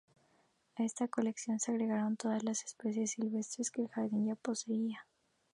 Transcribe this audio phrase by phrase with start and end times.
[0.77, 5.05] A esta colección se agregaron todas las especies silvestres que el Jardín ya poseía.